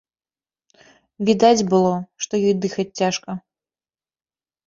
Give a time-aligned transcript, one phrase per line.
[1.27, 1.91] Відаць было,
[2.25, 3.31] што ёй дыхаць цяжка.